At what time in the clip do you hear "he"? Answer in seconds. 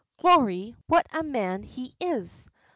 1.61-1.93